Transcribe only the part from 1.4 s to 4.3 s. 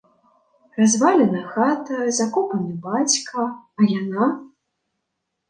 хата, закопаны бацька, а яна?